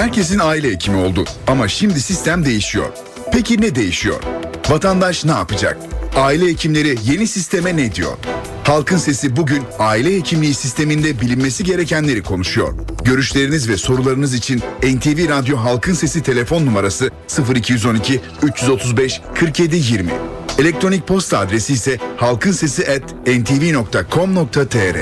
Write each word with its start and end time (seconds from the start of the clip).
herkesin 0.00 0.38
aile 0.38 0.72
hekimi 0.72 0.96
oldu 0.96 1.24
ama 1.46 1.68
şimdi 1.68 2.00
sistem 2.00 2.44
değişiyor. 2.44 2.92
Peki 3.32 3.60
ne 3.60 3.74
değişiyor? 3.74 4.22
Vatandaş 4.68 5.24
ne 5.24 5.30
yapacak? 5.30 5.76
Aile 6.16 6.46
hekimleri 6.46 6.96
yeni 7.04 7.26
sisteme 7.26 7.76
ne 7.76 7.94
diyor? 7.94 8.16
Halkın 8.64 8.96
Sesi 8.96 9.36
bugün 9.36 9.62
aile 9.78 10.16
hekimliği 10.16 10.54
sisteminde 10.54 11.20
bilinmesi 11.20 11.64
gerekenleri 11.64 12.22
konuşuyor. 12.22 12.74
Görüşleriniz 13.04 13.68
ve 13.68 13.76
sorularınız 13.76 14.34
için 14.34 14.62
NTV 14.82 15.28
Radyo 15.28 15.56
Halkın 15.56 15.94
Sesi 15.94 16.22
telefon 16.22 16.66
numarası 16.66 17.10
0212 17.54 18.20
335 18.42 19.20
47 19.34 19.76
20. 19.76 20.10
Elektronik 20.58 21.08
posta 21.08 21.38
adresi 21.38 21.72
ise 21.72 21.98
halkinsesi@ntv.com.tr. 22.16 24.96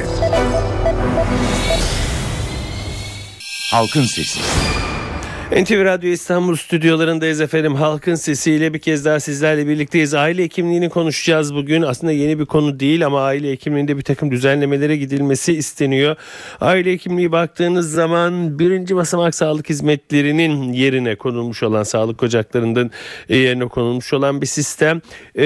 Halkın 3.71 4.05
Sesi. 4.05 4.41
NTV 5.52 5.84
Radyo 5.84 6.11
İstanbul 6.11 6.57
stüdyolarındayız 6.57 7.41
efendim. 7.41 7.75
Halkın 7.75 8.15
sesiyle 8.15 8.75
bir 8.75 8.79
kez 8.79 9.05
daha 9.05 9.20
sizlerle 9.20 9.66
birlikteyiz. 9.66 10.15
Aile 10.15 10.43
hekimliğini 10.43 10.88
konuşacağız 10.88 11.55
bugün. 11.55 11.83
Aslında 11.83 12.12
yeni 12.12 12.38
bir 12.38 12.47
konu 12.47 12.80
değil 12.80 13.07
ama 13.07 13.23
aile 13.23 13.51
hekimliğinde 13.51 13.97
bir 13.97 14.02
takım 14.02 14.30
düzenlemelere 14.30 14.97
gidilmesi 14.97 15.52
isteniyor. 15.52 16.16
Aile 16.61 16.93
hekimliği 16.93 17.33
baktığınız 17.33 17.93
zaman 17.93 18.59
birinci 18.59 18.97
basamak 18.97 19.34
sağlık 19.34 19.69
hizmetlerinin 19.69 20.73
yerine 20.73 21.15
konulmuş 21.15 21.62
olan 21.62 21.83
sağlık 21.83 22.23
ocaklarının 22.23 22.91
yerine 23.29 23.69
konulmuş 23.69 24.12
olan 24.12 24.41
bir 24.41 24.46
sistem. 24.46 25.01
Ee, 25.37 25.43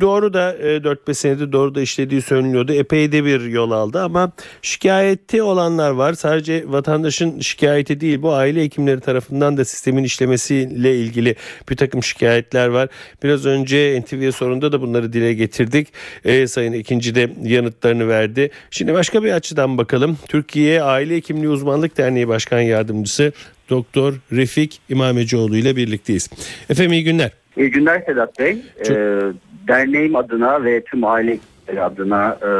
doğru 0.00 0.32
da 0.34 0.56
e, 0.56 0.76
4-5 0.76 1.14
senedir 1.14 1.52
doğru 1.52 1.74
da 1.74 1.80
işlediği 1.80 2.22
söyleniyordu. 2.22 2.72
Epey 2.72 3.12
de 3.12 3.24
bir 3.24 3.40
yol 3.40 3.70
aldı 3.70 4.02
ama 4.02 4.32
şikayeti 4.62 5.42
olanlar 5.42 5.90
var. 5.90 6.12
Sadece 6.12 6.64
vatandaşın 6.66 7.40
şikayeti 7.40 8.00
değil 8.00 8.22
bu 8.22 8.34
aile 8.34 8.62
hekimleri 8.62 8.99
tarafından 9.00 9.56
da 9.56 9.64
sistemin 9.64 10.04
işlemesiyle 10.04 10.96
ilgili 10.96 11.34
bir 11.70 11.76
takım 11.76 12.02
şikayetler 12.02 12.68
var. 12.68 12.88
Biraz 13.22 13.46
önce 13.46 14.00
NTV 14.00 14.30
sorunda 14.30 14.72
da 14.72 14.80
bunları 14.80 15.12
dile 15.12 15.34
getirdik. 15.34 15.88
E, 16.24 16.46
Sayın 16.46 16.72
ikinci 16.72 17.14
de 17.14 17.30
yanıtlarını 17.42 18.08
verdi. 18.08 18.50
Şimdi 18.70 18.94
başka 18.94 19.24
bir 19.24 19.32
açıdan 19.32 19.78
bakalım. 19.78 20.18
Türkiye 20.28 20.82
Aile 20.82 21.16
Hekimliği 21.16 21.48
Uzmanlık 21.48 21.98
Derneği 21.98 22.28
Başkan 22.28 22.60
Yardımcısı 22.60 23.32
Doktor 23.70 24.14
Refik 24.32 24.80
İmamecioğlu 24.88 25.56
ile 25.56 25.76
birlikteyiz. 25.76 26.30
Efendim 26.70 26.92
iyi 26.92 27.04
günler. 27.04 27.30
İyi 27.56 27.70
günler 27.70 28.02
Sedat 28.06 28.38
Bey. 28.38 28.58
Çok... 28.84 28.96
Ee, 28.96 29.20
derneğim 29.68 30.16
adına 30.16 30.64
ve 30.64 30.84
tüm 30.84 31.04
aile 31.04 31.38
adına 31.80 32.38
e, 32.42 32.50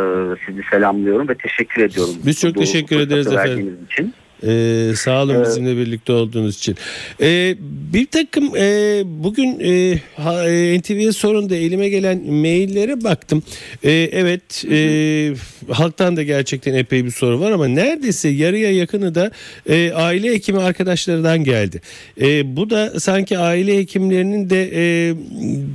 sizi 0.47 0.62
selamlıyorum 0.70 1.28
ve 1.28 1.34
teşekkür 1.34 1.83
ediyorum. 1.83 2.15
Biz 2.27 2.41
çok 2.41 2.55
bu 2.55 2.61
teşekkür 2.61 3.00
ederiz 3.00 3.27
efendim. 3.27 3.78
Için. 3.93 4.15
Ee, 4.47 4.93
sağ 4.97 5.23
olun 5.23 5.35
Evet. 5.35 5.47
bizimle 5.47 5.77
birlikte 5.77 6.13
olduğunuz 6.13 6.57
için. 6.57 6.77
Ee, 7.21 7.57
bir 7.93 8.07
takım 8.07 8.57
e, 8.57 9.03
bugün 9.07 9.61
e, 9.61 9.71
e, 9.71 10.79
NTV'ye 10.79 11.13
sorun 11.13 11.51
da 11.51 11.57
elime 11.57 11.89
gelen 11.89 12.33
maillere 12.33 13.05
baktım. 13.05 13.43
E, 13.83 13.93
evet 13.93 14.65
e, 14.71 15.35
halktan 15.71 16.17
da 16.17 16.23
gerçekten 16.23 16.75
epey 16.75 17.05
bir 17.05 17.11
soru 17.11 17.41
var 17.41 17.51
ama 17.51 17.69
neredeyse 17.69 18.29
yarıya 18.29 18.73
yakını 18.73 19.15
da 19.15 19.31
e, 19.69 19.93
aile 19.93 20.31
hekimi 20.31 20.59
arkadaşlarından 20.59 21.45
geldi. 21.45 21.81
E, 22.21 22.57
bu 22.57 22.71
da 22.71 23.01
sanki 23.01 23.39
aile 23.39 23.79
hekimlerinin 23.79 24.51
de 24.51 24.71
e, 24.75 25.15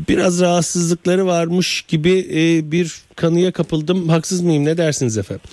biraz 0.10 0.42
rahatsızlıkları 0.42 1.26
varmış 1.26 1.82
gibi 1.88 2.28
e, 2.34 2.72
bir 2.72 2.96
kanıya 3.16 3.52
kapıldım. 3.52 4.10
Haksız 4.10 4.42
mıyım 4.42 4.66
ne 4.66 4.78
dersiniz 4.78 5.18
efendim? 5.18 5.44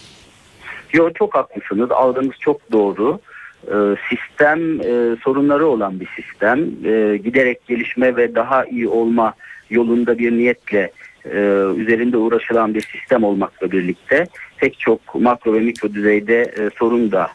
Yo, 0.92 1.10
çok 1.14 1.34
haklısınız. 1.34 1.90
Algınız 1.90 2.34
çok 2.40 2.72
doğru. 2.72 3.20
Ee, 3.66 3.74
sistem 4.08 4.80
e, 4.80 5.16
sorunları 5.24 5.66
olan 5.66 6.00
bir 6.00 6.08
sistem. 6.16 6.58
Ee, 6.84 7.16
giderek 7.16 7.66
gelişme 7.66 8.16
ve 8.16 8.34
daha 8.34 8.64
iyi 8.64 8.88
olma 8.88 9.34
yolunda 9.70 10.18
bir 10.18 10.32
niyetle 10.32 10.92
e, 11.24 11.38
üzerinde 11.76 12.16
uğraşılan 12.16 12.74
bir 12.74 12.80
sistem 12.80 13.24
olmakla 13.24 13.72
birlikte 13.72 14.26
pek 14.56 14.78
çok 14.78 15.14
makro 15.14 15.54
ve 15.54 15.60
mikro 15.60 15.94
düzeyde 15.94 16.40
e, 16.40 16.70
sorun 16.78 17.12
da 17.12 17.28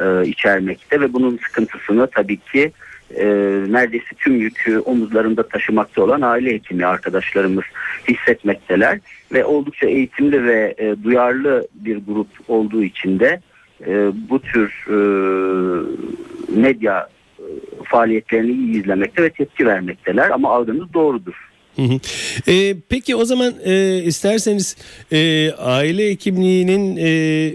e, 0.00 0.26
içermekte 0.26 1.00
ve 1.00 1.12
bunun 1.12 1.38
sıkıntısını 1.46 2.06
tabii 2.06 2.36
ki 2.36 2.72
e, 3.16 3.26
neredeyse 3.72 4.14
tüm 4.18 4.36
yükü 4.36 4.78
omuzlarında 4.78 5.48
taşımakta 5.48 6.02
olan 6.02 6.20
aile 6.20 6.52
hekimi 6.52 6.86
arkadaşlarımız 6.86 7.64
hissetmekteler 8.08 8.98
ve 9.32 9.44
oldukça 9.44 9.86
eğitimli 9.86 10.44
ve 10.44 10.74
e, 10.78 10.96
duyarlı 11.04 11.68
bir 11.74 11.96
grup 11.96 12.28
olduğu 12.48 12.82
için 12.82 13.20
de 13.20 13.40
e, 13.86 14.12
bu 14.30 14.40
tür 14.40 14.86
e, 14.88 14.96
medya 16.60 17.08
e, 17.38 17.44
faaliyetlerini 17.84 18.52
iyi 18.52 18.80
izlemekte 18.80 19.22
ve 19.22 19.30
tepki 19.30 19.66
vermekteler 19.66 20.30
ama 20.30 20.50
algınız 20.50 20.94
doğrudur. 20.94 21.53
Ee, 22.48 22.76
peki 22.88 23.16
o 23.16 23.24
zaman 23.24 23.54
e, 23.64 24.02
isterseniz 24.04 24.76
e, 25.12 25.50
aile 25.52 26.10
hekimliğinin 26.10 26.96
e, 26.96 27.52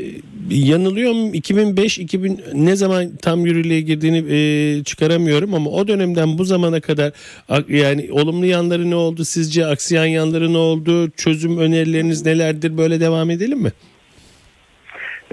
yanılıyor 0.50 1.12
mu 1.12 1.36
2005 1.36 2.00
2000 2.00 2.42
ne 2.54 2.76
zaman 2.76 3.12
tam 3.22 3.46
yürürlüğe 3.46 3.82
girdiğini 3.82 4.24
e, 4.30 4.84
çıkaramıyorum 4.84 5.54
ama 5.54 5.70
o 5.70 5.88
dönemden 5.88 6.38
bu 6.38 6.46
zamana 6.46 6.80
kadar 6.82 7.12
yani 7.70 8.10
olumlu 8.12 8.46
yanları 8.46 8.90
ne 8.90 8.96
oldu? 8.96 9.26
Sizce 9.26 9.66
aksiyan 9.66 10.06
yanları 10.06 10.54
ne 10.54 10.58
oldu? 10.58 11.12
Çözüm 11.12 11.58
önerileriniz 11.58 12.26
nelerdir? 12.26 12.78
Böyle 12.78 13.00
devam 13.00 13.30
edelim 13.30 13.60
mi? 13.60 13.72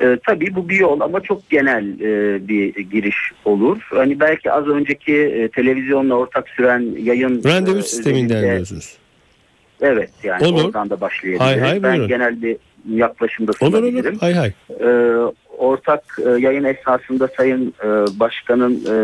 E, 0.02 0.18
tabii 0.26 0.54
bu 0.54 0.68
bir 0.68 0.78
yol 0.80 1.00
ama 1.00 1.20
çok 1.20 1.50
genel 1.50 2.00
e, 2.00 2.48
bir 2.48 2.74
giriş 2.74 3.16
olur. 3.44 3.88
Hani 3.90 4.20
belki 4.20 4.52
az 4.52 4.68
önceki 4.68 5.14
e, 5.14 5.48
televizyonla 5.48 6.14
ortak 6.14 6.48
süren 6.48 6.94
yayın 7.02 7.44
Randevu 7.44 7.78
e, 7.78 7.82
sisteminden 7.82 8.42
diyorsunuz. 8.42 8.96
Evet 9.80 10.10
yani 10.22 10.46
Olur. 10.46 10.64
oradan 10.64 10.90
da 10.90 11.00
başlayabiliriz. 11.00 11.46
Hay 11.46 11.60
hay, 11.60 11.82
ben 11.82 11.92
buyurun. 11.92 12.08
genel 12.08 12.42
bir 12.42 12.56
yaklaşımda 12.90 13.50
Olur 13.50 13.58
sunabilirim. 13.58 14.12
olur 14.12 14.20
hay 14.20 14.34
hay. 14.34 14.52
Ee, 14.80 14.86
ortak 15.58 16.18
e, 16.26 16.30
yayın 16.40 16.64
esnasında 16.64 17.28
Sayın 17.36 17.74
e, 17.84 17.88
Başkan'ın 18.20 18.74
e, 18.74 18.96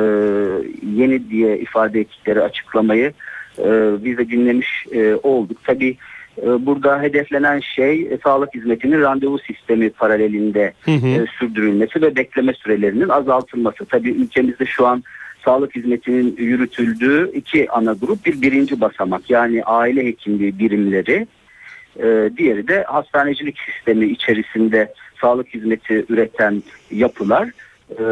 yeni 1.03 1.31
diye 1.31 1.59
ifade 1.59 2.01
ettikleri 2.01 2.43
açıklamayı 2.43 3.13
e, 3.59 3.65
biz 4.05 4.19
de 4.19 4.29
dinlemiş 4.29 4.87
e, 4.93 5.15
olduk. 5.23 5.59
Tabii 5.65 5.91
e, 5.91 5.97
burada 6.37 7.03
hedeflenen 7.03 7.61
şey 7.61 8.03
e, 8.03 8.19
sağlık 8.25 8.55
hizmetinin 8.55 9.01
randevu 9.01 9.39
sistemi 9.39 9.91
paralelinde 9.91 10.73
Hı 10.83 10.91
hı. 10.91 11.07
e, 11.07 11.27
sürdürülmesi 11.39 12.03
ve 12.03 12.17
bekleme 12.17 12.53
sürelerinin 12.53 13.09
azaltılması. 13.09 13.85
Tabii 13.85 14.11
ülkemizde 14.11 14.67
şu 14.67 14.87
an 14.87 15.03
sağlık 15.45 15.77
hizmetinin 15.77 16.37
yürütüldüğü 16.39 17.31
iki 17.35 17.71
ana 17.71 17.93
grup 17.93 18.27
bir 18.27 18.43
birinci 18.43 18.81
basamak 18.81 19.31
yani 19.31 19.65
aile 19.65 20.05
hekimliği 20.07 20.59
birimleri 20.59 21.27
e, 21.97 22.31
diğeri 22.37 22.69
de 22.69 22.83
hastanecilik 22.83 23.59
sistemi 23.59 24.07
içerisinde 24.07 24.93
sağlık 25.21 25.49
hizmeti 25.49 26.05
üreten 26.09 26.63
yapılar. 26.91 27.51
E, 27.99 28.05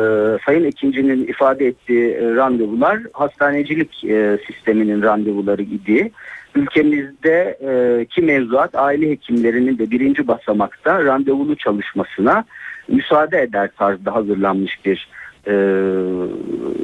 Sayın 0.46 0.64
ikincinin 0.64 1.26
ifade 1.26 1.66
ettiği 1.66 2.10
e, 2.10 2.34
randevular 2.34 2.98
hastanecilik 3.12 4.04
e, 4.04 4.38
sisteminin 4.46 5.02
randevuları 5.02 5.62
idi. 5.62 6.10
Ülkemizde 6.54 7.58
e, 7.60 8.04
ki 8.04 8.22
mevzuat 8.22 8.74
aile 8.74 9.10
hekimlerinin 9.10 9.78
de 9.78 9.90
birinci 9.90 10.28
basamakta 10.28 11.04
randevulu 11.04 11.56
çalışmasına 11.56 12.44
müsaade 12.88 13.42
eder 13.42 13.70
tarzda 13.78 14.14
hazırlanmış 14.14 14.84
bir 14.84 15.08
e, 15.46 15.52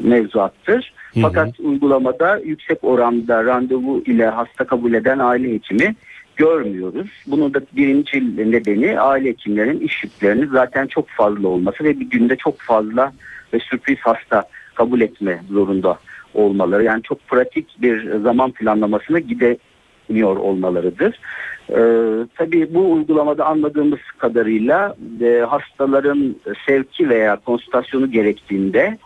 mevzuattır. 0.08 0.92
Hı 1.14 1.20
hı. 1.20 1.22
Fakat 1.22 1.60
uygulamada 1.60 2.40
yüksek 2.44 2.78
oranda 2.82 3.44
randevu 3.44 4.02
ile 4.06 4.26
hasta 4.26 4.64
kabul 4.64 4.94
eden 4.94 5.18
aile 5.18 5.54
hekimi 5.54 5.94
görmüyoruz. 6.36 7.10
Bunun 7.26 7.54
da 7.54 7.60
birinci 7.76 8.36
nedeni 8.52 9.00
aile 9.00 9.28
hekimlerinin 9.28 9.80
iş 9.80 10.04
yüklerinin 10.04 10.46
zaten 10.46 10.86
çok 10.86 11.08
fazla 11.08 11.48
olması 11.48 11.84
ve 11.84 12.00
bir 12.00 12.10
günde 12.10 12.36
çok 12.36 12.60
fazla 12.60 13.12
ve 13.52 13.58
sürpriz 13.58 13.98
hasta 14.00 14.48
kabul 14.74 15.00
etme 15.00 15.42
zorunda 15.50 15.98
olmaları. 16.34 16.84
Yani 16.84 17.02
çok 17.02 17.28
pratik 17.28 17.82
bir 17.82 18.20
zaman 18.20 18.50
planlamasına 18.50 19.18
gidemiyor 19.18 20.36
olmalarıdır. 20.36 21.20
Ee, 21.70 22.26
tabii 22.34 22.74
bu 22.74 22.92
uygulamada 22.92 23.46
anladığımız 23.46 23.98
kadarıyla 24.18 24.96
e, 25.20 25.44
hastaların 25.48 26.36
sevki 26.66 27.08
veya 27.08 27.36
konsültasyonu 27.36 28.10
gerektiğinde 28.10 28.98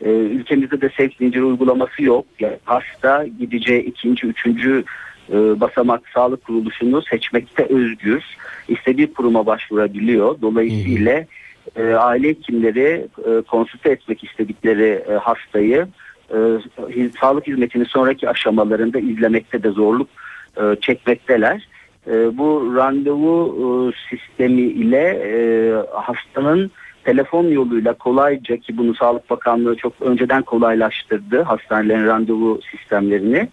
e, 0.00 0.10
ülkemizde 0.10 0.80
de 0.80 0.90
sevk 0.96 1.12
zinciri 1.16 1.44
uygulaması 1.44 2.02
yok. 2.02 2.24
Yani 2.40 2.56
hasta 2.64 3.26
gideceği 3.26 3.82
ikinci, 3.82 4.26
üçüncü 4.26 4.84
e, 5.32 5.60
basamak 5.60 6.08
sağlık 6.14 6.44
kuruluşunu 6.44 7.02
seçmekte 7.02 7.64
özgür. 7.64 8.24
İstediği 8.68 9.12
kuruma 9.12 9.46
başvurabiliyor. 9.46 10.40
Dolayısıyla 10.42 11.24
e, 11.76 11.94
aile 11.94 12.28
hekimleri 12.28 13.06
e, 13.26 13.42
konsülte 13.42 13.90
etmek 13.90 14.24
istedikleri 14.24 15.04
e, 15.10 15.12
hastayı 15.12 15.88
e, 16.30 16.36
sağlık 17.20 17.46
hizmetinin 17.46 17.84
sonraki 17.84 18.28
aşamalarında 18.28 18.98
izlemekte 18.98 19.62
de 19.62 19.70
zorluk 19.70 20.08
e, 20.56 20.76
çekmekteler. 20.80 21.68
E, 22.06 22.38
bu 22.38 22.72
randevu 22.76 23.56
e, 23.58 23.66
sistemi 24.10 24.60
ile 24.62 25.20
e, 25.24 25.32
hastanın 25.92 26.70
telefon 27.04 27.44
yoluyla 27.44 27.92
kolayca 27.92 28.56
ki 28.56 28.78
bunu 28.78 28.94
Sağlık 28.94 29.30
Bakanlığı 29.30 29.76
çok 29.76 29.92
önceden 30.00 30.42
kolaylaştırdı 30.42 31.42
hastanelerin 31.42 32.06
randevu 32.06 32.60
sistemlerini. 32.70 33.48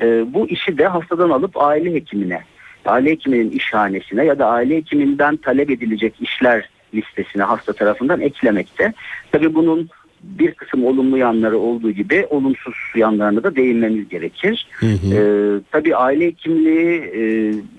E, 0.00 0.34
bu 0.34 0.48
işi 0.48 0.78
de 0.78 0.86
hastadan 0.86 1.30
alıp 1.30 1.62
aile 1.62 1.94
hekimine, 1.94 2.40
aile 2.86 3.10
hekiminin 3.10 3.50
işhanesine 3.50 4.24
ya 4.24 4.38
da 4.38 4.46
aile 4.46 4.76
hekiminden 4.76 5.36
talep 5.36 5.70
edilecek 5.70 6.14
işler 6.20 6.68
listesine 6.94 7.42
hasta 7.42 7.72
tarafından 7.72 8.20
eklemekte. 8.20 8.92
Tabii 9.32 9.54
bunun 9.54 9.90
bir 10.22 10.54
kısım 10.54 10.84
olumlu 10.84 11.18
yanları 11.18 11.58
olduğu 11.58 11.90
gibi 11.90 12.26
olumsuz 12.30 12.74
yanlarına 12.96 13.42
da 13.42 13.56
değinmemiz 13.56 14.08
gerekir. 14.08 14.68
Hı 14.72 14.86
hı. 14.86 15.14
Ee, 15.14 15.60
tabii 15.70 15.96
aile 15.96 16.26
hekimliği 16.26 17.00
e, 17.00 17.22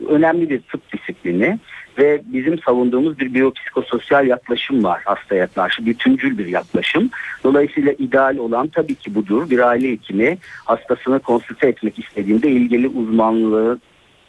önemli 0.10 0.50
bir 0.50 0.62
tıp 0.62 0.94
disiplini 0.94 1.60
ve 2.02 2.22
bizim 2.26 2.60
savunduğumuz 2.60 3.20
bir 3.20 3.34
biyopsikososyal 3.34 4.28
yaklaşım 4.28 4.84
var 4.84 5.02
hastaya 5.06 5.48
karşı 5.48 5.86
bütüncül 5.86 6.38
bir 6.38 6.46
yaklaşım. 6.46 7.10
Dolayısıyla 7.44 7.92
ideal 7.92 8.38
olan 8.38 8.68
tabii 8.68 8.96
ki 8.96 9.16
budur. 9.16 9.50
Bir 9.50 9.60
aile 9.60 9.92
hekimi 9.92 10.38
hastasını 10.66 11.20
konsülte 11.20 11.68
etmek 11.68 12.00
istediğinde 12.00 12.50
ilgili 12.50 12.88
uzmanlığı 12.88 13.80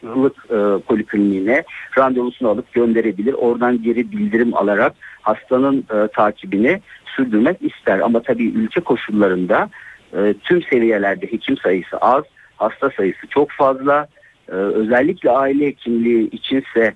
sağlık 0.03 0.37
e, 0.51 0.83
polikliniğine 0.87 1.65
randevusunu 1.99 2.49
alıp 2.49 2.73
gönderebilir. 2.73 3.33
Oradan 3.33 3.83
geri 3.83 4.13
bildirim 4.13 4.57
alarak 4.57 4.93
hastanın 5.23 5.85
e, 5.95 6.09
takibini 6.09 6.81
sürdürmek 7.17 7.63
ister. 7.63 7.99
Ama 7.99 8.23
tabii 8.23 8.47
ülke 8.47 8.81
koşullarında 8.81 9.71
e, 10.17 10.35
tüm 10.45 10.63
seviyelerde 10.63 11.33
hekim 11.33 11.57
sayısı 11.57 11.97
az, 11.97 12.25
hasta 12.57 12.91
sayısı 12.91 13.27
çok 13.27 13.51
fazla. 13.51 14.07
E, 14.49 14.53
özellikle 14.53 15.31
aile 15.31 15.67
hekimliği 15.67 16.31
içinse 16.31 16.95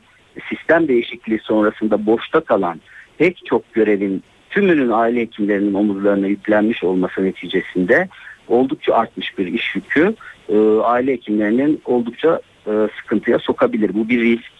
sistem 0.48 0.88
değişikliği 0.88 1.38
sonrasında 1.38 2.06
boşta 2.06 2.40
kalan 2.40 2.80
pek 3.18 3.46
çok 3.46 3.74
görevin 3.74 4.22
tümünün 4.50 4.90
aile 4.90 5.20
hekimlerinin 5.20 5.74
omuzlarına 5.74 6.26
yüklenmiş 6.26 6.84
olması 6.84 7.24
neticesinde 7.24 8.08
oldukça 8.48 8.94
artmış 8.94 9.38
bir 9.38 9.46
iş 9.46 9.74
yükü 9.74 10.14
e, 10.48 10.56
aile 10.84 11.12
hekimlerinin 11.12 11.80
oldukça 11.84 12.40
e, 12.66 12.72
sıkıntıya 13.00 13.38
sokabilir. 13.38 13.94
Bu 13.94 14.08
bir 14.08 14.20
risk. 14.20 14.56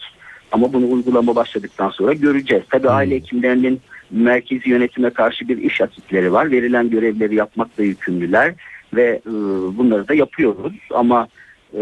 Ama 0.51 0.73
bunu 0.73 0.91
uygulama 0.91 1.35
başladıktan 1.35 1.89
sonra 1.89 2.13
göreceğiz. 2.13 2.63
Tabii 2.69 2.87
hmm. 2.87 2.95
aile 2.95 3.15
hekimlerinin 3.15 3.81
merkezi 4.11 4.69
yönetime 4.69 5.09
karşı 5.09 5.47
bir 5.47 5.57
iş 5.57 5.81
akitleri 5.81 6.31
var. 6.33 6.51
Verilen 6.51 6.89
görevleri 6.89 7.35
yapmakla 7.35 7.83
yükümlüler 7.83 8.53
ve 8.93 9.21
e, 9.25 9.31
bunları 9.77 10.07
da 10.07 10.13
yapıyoruz. 10.13 10.73
Ama 10.93 11.27
e, 11.73 11.81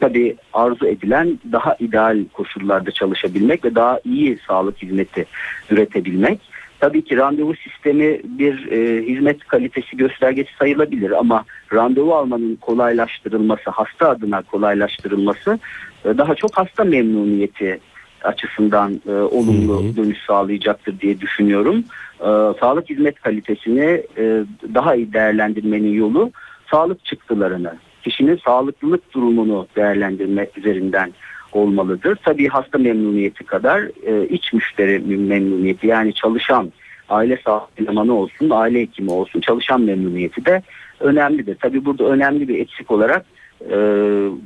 tabii 0.00 0.36
arzu 0.52 0.86
edilen 0.86 1.38
daha 1.52 1.76
ideal 1.80 2.18
koşullarda 2.32 2.90
çalışabilmek 2.90 3.64
ve 3.64 3.74
daha 3.74 4.00
iyi 4.04 4.38
sağlık 4.46 4.82
hizmeti 4.82 5.26
üretebilmek. 5.70 6.40
Tabii 6.80 7.04
ki 7.04 7.16
randevu 7.16 7.54
sistemi 7.54 8.20
bir 8.24 8.72
e, 8.72 9.02
hizmet 9.06 9.44
kalitesi 9.44 9.96
göstergesi 9.96 10.50
sayılabilir 10.58 11.10
ama 11.10 11.44
randevu 11.72 12.14
almanın 12.14 12.56
kolaylaştırılması, 12.56 13.70
hasta 13.70 14.08
adına 14.08 14.42
kolaylaştırılması 14.42 15.58
e, 16.04 16.18
daha 16.18 16.34
çok 16.34 16.58
hasta 16.58 16.84
memnuniyeti 16.84 17.80
açısından 18.24 19.00
e, 19.08 19.12
olumlu 19.12 19.84
hı 19.84 19.88
hı. 19.88 19.96
dönüş 19.96 20.18
sağlayacaktır 20.26 21.00
diye 21.00 21.20
düşünüyorum. 21.20 21.84
E, 22.20 22.28
sağlık 22.60 22.90
hizmet 22.90 23.20
kalitesini 23.20 24.02
e, 24.18 24.44
daha 24.74 24.94
iyi 24.94 25.12
değerlendirmenin 25.12 25.92
yolu 25.92 26.30
sağlık 26.70 27.04
çıktılarını, 27.04 27.74
kişinin 28.06 28.40
sağlıklılık 28.44 29.14
durumunu 29.14 29.66
değerlendirme 29.76 30.48
üzerinden 30.56 31.12
olmalıdır. 31.52 32.18
Tabii 32.24 32.48
hasta 32.48 32.78
memnuniyeti 32.78 33.44
kadar 33.44 33.80
e, 34.06 34.28
iç 34.28 34.52
müşteri 34.52 34.98
memnuniyeti 35.16 35.86
yani 35.86 36.14
çalışan 36.14 36.72
aile 37.08 37.38
sağlık 37.44 37.68
elemanı 37.78 38.14
olsun, 38.14 38.50
aile 38.50 38.80
hekimi 38.80 39.10
olsun 39.10 39.40
çalışan 39.40 39.80
memnuniyeti 39.80 40.44
de 40.44 40.62
önemlidir. 41.00 41.56
Tabii 41.60 41.84
burada 41.84 42.04
önemli 42.04 42.48
bir 42.48 42.58
eksik 42.58 42.90
olarak 42.90 43.26
e, 43.60 43.76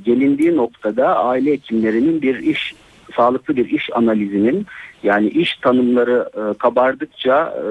gelindiği 0.04 0.56
noktada 0.56 1.16
aile 1.24 1.52
hekimlerinin 1.52 2.22
bir 2.22 2.38
iş 2.38 2.74
sağlıklı 3.16 3.56
bir 3.56 3.68
iş 3.68 3.90
analizinin 3.94 4.66
yani 5.02 5.28
iş 5.28 5.56
tanımları 5.56 6.28
e, 6.34 6.58
kabardıkça 6.58 7.54
e, 7.58 7.70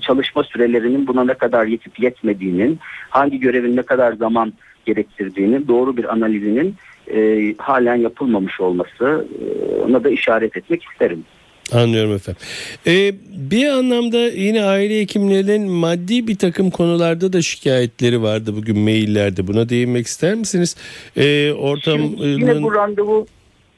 çalışma 0.00 0.42
sürelerinin 0.44 1.06
buna 1.06 1.24
ne 1.24 1.34
kadar 1.34 1.66
yetip 1.66 2.00
yetmediğinin, 2.00 2.78
hangi 3.10 3.40
görevin 3.40 3.76
ne 3.76 3.82
kadar 3.82 4.12
zaman 4.12 4.52
gerektirdiğini 4.86 5.68
doğru 5.68 5.96
bir 5.96 6.12
analizinin 6.12 6.74
e, 7.14 7.54
halen 7.58 7.96
yapılmamış 7.96 8.60
olması 8.60 9.26
e, 9.40 9.74
ona 9.74 10.04
da 10.04 10.10
işaret 10.10 10.56
etmek 10.56 10.82
isterim. 10.84 11.24
Anlıyorum 11.72 12.12
efendim. 12.14 12.42
Ee, 12.86 13.14
bir 13.50 13.68
anlamda 13.68 14.18
yine 14.18 14.64
aile 14.64 15.00
hekimlerinin 15.00 15.70
maddi 15.70 16.28
bir 16.28 16.38
takım 16.38 16.70
konularda 16.70 17.32
da 17.32 17.42
şikayetleri 17.42 18.22
vardı 18.22 18.56
bugün 18.56 18.78
maillerde. 18.78 19.46
Buna 19.46 19.68
değinmek 19.68 20.06
ister 20.06 20.34
misiniz? 20.34 20.76
Ee, 21.16 21.52
ortam 21.52 21.98
Şimdi 21.98 22.26
yine 22.26 22.62
bu 22.62 22.74
randevu 22.74 23.26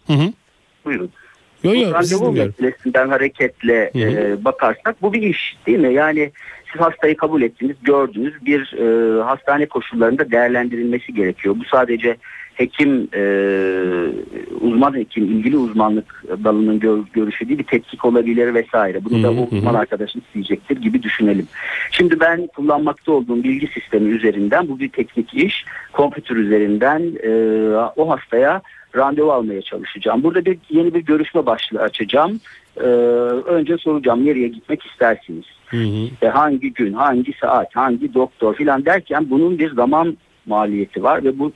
hı 0.07 0.13
hı. 0.13 0.33
buyurun. 0.85 1.11
Yo, 1.65 1.75
yo, 1.75 1.93
randevu 1.93 2.33
meselesinden 2.33 3.09
hareketle 3.09 3.91
hı 3.93 3.99
hı. 3.99 4.11
E, 4.11 4.45
bakarsak 4.45 5.03
bu 5.03 5.13
bir 5.13 5.23
iş 5.23 5.57
değil 5.67 5.79
mi? 5.79 5.95
Yani 5.95 6.33
siz 6.73 6.81
hastayı 6.81 7.17
kabul 7.17 7.43
ettiniz, 7.43 7.77
gördünüz 7.83 8.47
bir 8.47 8.75
e, 8.79 9.23
hastane 9.23 9.67
koşullarında 9.67 10.31
değerlendirilmesi 10.31 11.15
gerekiyor. 11.15 11.55
Bu 11.61 11.65
sadece 11.65 12.17
hekim 12.55 13.09
e, 13.15 13.23
uzman 14.61 14.95
hekim 14.97 15.25
ilgili 15.25 15.57
uzmanlık 15.57 16.25
dalının 16.45 16.81
gör, 16.81 16.99
görüşü 17.13 17.49
değil 17.49 17.59
bir 17.59 17.65
tetkik 17.65 18.05
olabilir 18.05 18.55
vesaire. 18.55 19.05
Bunu 19.05 19.23
da 19.23 19.31
o 19.31 19.49
uzman 19.51 19.75
arkadaşın 19.75 20.21
isteyecektir 20.21 20.77
gibi 20.77 21.03
düşünelim. 21.03 21.47
Şimdi 21.91 22.21
ben 22.21 22.47
kullanmakta 22.47 23.13
olduğum 23.13 23.45
bilgi 23.45 23.67
sistemi 23.67 24.11
üzerinden 24.11 24.69
bu 24.69 24.79
bir 24.79 24.89
teknik 24.89 25.35
iş. 25.35 25.65
Kompütür 25.93 26.37
üzerinden 26.37 27.03
e, 27.23 27.31
o 27.97 28.11
hastaya 28.11 28.63
randevu 28.97 29.33
almaya 29.33 29.63
çalışacağım. 29.63 30.23
Burada 30.23 30.45
bir 30.45 30.59
yeni 30.71 30.95
bir 30.95 31.01
görüşme 31.01 31.47
başlığı 31.47 31.81
açacağım. 31.81 32.41
Ee, 32.77 32.83
önce 33.47 33.79
soracağım 33.79 34.27
nereye 34.27 34.49
gitmek 34.49 34.87
istersiniz? 34.87 35.45
Hı 35.67 35.77
hı. 35.77 36.09
İşte 36.13 36.29
hangi 36.29 36.73
gün, 36.73 36.93
hangi 36.93 37.33
saat, 37.41 37.77
hangi 37.77 38.15
doktor 38.15 38.55
filan 38.55 38.85
derken 38.85 39.27
bunun 39.31 39.59
bir 39.59 39.75
zaman 39.75 40.17
maliyeti 40.47 41.03
var 41.03 41.25
ve 41.25 41.39
bu 41.39 41.53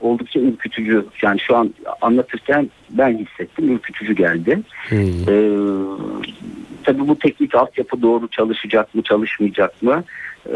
oldukça 0.00 0.40
ürkütücü. 0.40 1.06
Yani 1.22 1.40
şu 1.40 1.56
an 1.56 1.74
anlatırken 2.00 2.70
ben 2.90 3.18
hissettim 3.18 3.72
ürkütücü 3.72 4.14
geldi. 4.14 4.60
Hmm. 4.88 4.98
Ee, 5.28 5.50
tabii 6.88 7.08
bu 7.08 7.18
teknik 7.18 7.54
altyapı 7.54 8.02
doğru 8.02 8.28
çalışacak 8.28 8.94
mı 8.94 9.02
çalışmayacak 9.02 9.82
mı? 9.82 10.04
Ee, 10.46 10.52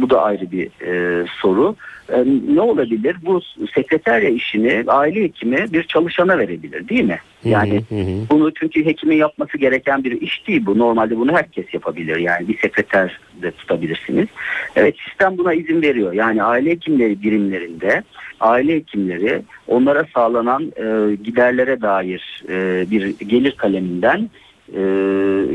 bu 0.00 0.10
da 0.10 0.22
ayrı 0.22 0.50
bir 0.50 0.66
e, 0.86 1.26
soru. 1.40 1.76
Ee, 2.12 2.24
ne 2.54 2.60
olabilir? 2.60 3.16
Bu 3.22 3.40
sekreterya 3.74 4.30
işini 4.30 4.84
aile 4.86 5.22
hekimi 5.22 5.72
bir 5.72 5.82
çalışana 5.82 6.38
verebilir 6.38 6.88
değil 6.88 7.04
mi? 7.04 7.18
Yani 7.44 7.82
hı 7.88 7.94
hı. 7.94 8.30
bunu 8.30 8.54
çünkü 8.54 8.84
hekimin 8.84 9.16
yapması 9.16 9.58
gereken 9.58 10.04
bir 10.04 10.20
iş 10.20 10.48
değil 10.48 10.66
bu. 10.66 10.78
Normalde 10.78 11.16
bunu 11.16 11.32
herkes 11.32 11.74
yapabilir. 11.74 12.16
Yani 12.16 12.48
bir 12.48 12.58
sekreter 12.58 13.20
de 13.42 13.50
tutabilirsiniz. 13.50 14.28
Evet 14.76 14.94
sistem 15.08 15.38
buna 15.38 15.54
izin 15.54 15.82
veriyor. 15.82 16.12
Yani 16.12 16.42
aile 16.42 16.70
hekimleri 16.70 17.22
birimlerinde 17.22 18.02
aile 18.40 18.74
hekimleri 18.74 19.42
onlara 19.68 20.04
sağlanan 20.14 20.62
e, 20.62 21.14
giderlere 21.14 21.80
dair 21.80 22.44
e, 22.48 22.86
bir 22.90 23.18
gelir 23.18 23.52
kaleminden 23.52 24.30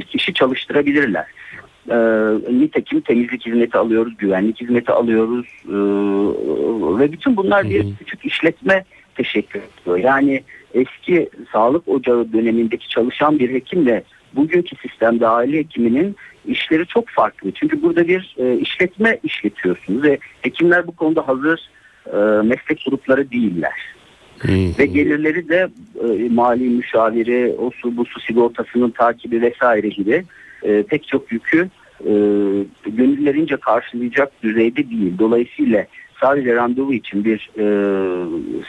kişi 0.10 0.34
çalıştırabilirler. 0.34 1.26
E, 1.90 1.98
nitekim 2.60 3.02
temizlik 3.02 3.46
hizmeti 3.46 3.78
alıyoruz, 3.78 4.18
güvenlik 4.18 4.62
hizmeti 4.62 4.92
alıyoruz 4.92 5.46
e, 5.66 5.78
ve 7.00 7.12
bütün 7.12 7.38
bunlar 7.38 7.70
bir 7.70 7.96
küçük 8.00 8.26
işletme 8.26 8.86
teşekkür 9.16 9.60
ediyor. 9.60 9.98
Yani 9.98 10.44
eski 10.74 11.30
sağlık 11.52 11.88
ocağı 11.88 12.34
dönemindeki 12.34 12.90
çalışan 12.90 13.40
bir 13.40 13.54
hekimle 13.54 14.04
bugünkü 14.34 14.76
sistemde 14.76 15.28
aile 15.28 15.58
hekiminin 15.58 16.16
işleri 16.46 16.86
çok 16.86 17.10
farklı. 17.10 17.52
Çünkü 17.52 17.82
burada 17.82 18.08
bir 18.08 18.36
e, 18.38 18.58
işletme 18.58 19.20
işletiyorsunuz 19.24 20.04
ve 20.04 20.18
hekimler 20.42 20.88
bu 20.88 20.96
konuda 20.96 21.28
hazır 21.28 21.70
e, 22.08 22.18
meslek 22.48 22.86
grupları 22.86 23.32
değiller. 23.32 23.74
Ve 24.80 24.86
gelirleri 24.86 25.50
de 25.50 25.68
e, 26.04 26.30
mali 26.30 26.64
müşaviri, 26.64 27.56
o 27.60 27.72
su 27.72 27.98
bu 27.98 28.06
su 28.06 28.20
sigortasının 28.20 28.90
takibi 28.90 29.42
vesaire 29.42 29.88
gibi 29.88 30.24
e, 30.64 30.84
pek 30.84 31.08
çok 31.08 31.32
yükü 31.32 31.70
e, 32.00 32.14
gönüllerince 32.86 33.58
karşılayacak 33.58 34.44
düzeyde 34.44 34.90
değil. 34.90 35.14
Dolayısıyla 35.20 35.86
sadece 36.22 36.56
randevu 36.56 36.94
için 36.94 37.26
bir 37.26 37.50
e, 37.58 37.66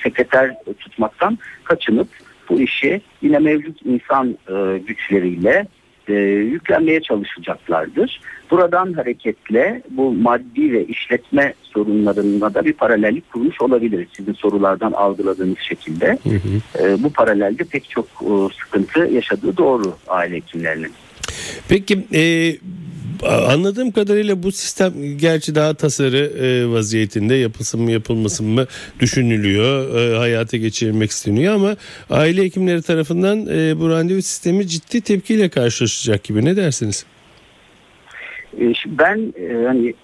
sekreter 0.03 0.55
tutmaktan 0.79 1.39
kaçınıp 1.65 2.09
bu 2.49 2.61
işi 2.61 3.01
yine 3.23 3.39
mevcut 3.39 3.87
insan 3.87 4.39
e, 4.49 4.79
güçleriyle 4.79 5.67
e, 6.09 6.13
yüklenmeye 6.53 7.01
çalışacaklardır. 7.01 8.21
Buradan 8.51 8.93
hareketle 8.93 9.83
bu 9.91 10.13
maddi 10.13 10.73
ve 10.73 10.85
işletme 10.85 11.55
sorunlarına 11.63 12.55
da 12.55 12.65
bir 12.65 12.73
paralellik 12.73 13.33
kurmuş 13.33 13.61
olabilir. 13.61 14.09
Sizin 14.17 14.33
sorulardan 14.33 14.93
algıladığınız 14.93 15.59
şekilde. 15.59 16.19
Hı 16.23 16.29
hı. 16.31 16.85
E, 16.85 17.03
bu 17.03 17.13
paralelde 17.13 17.65
pek 17.65 17.91
çok 17.91 18.07
e, 18.07 18.55
sıkıntı 18.65 19.01
yaşadığı 19.01 19.57
doğru 19.57 19.95
aile 20.09 20.37
hekimlerinin. 20.37 20.93
Peki 21.69 22.07
e, 22.15 22.23
anladığım 23.23 23.91
kadarıyla 23.91 24.43
bu 24.43 24.53
sistem 24.53 24.93
gerçi 25.17 25.55
daha 25.55 25.75
tasarı 25.75 26.17
e, 26.17 26.73
vaziyetinde 26.73 27.35
yapılsın 27.35 27.81
mı 27.81 27.91
yapılmasın 27.91 28.47
mı 28.47 28.67
düşünülüyor, 29.01 29.97
e, 29.97 30.17
hayata 30.19 30.57
geçirilmek 30.57 31.11
isteniyor 31.11 31.55
ama 31.55 31.77
aile 32.11 32.43
hekimleri 32.43 32.83
tarafından 32.83 33.47
e, 33.47 33.81
bu 33.81 33.91
randevu 33.91 34.23
sistemi 34.23 34.67
ciddi 34.69 35.01
tepkiyle 35.01 35.49
karşılaşacak 35.49 36.25
gibi 36.25 36.45
ne 36.45 36.57
dersiniz? 36.57 37.07
Ben 38.87 39.33
hani 39.67 39.95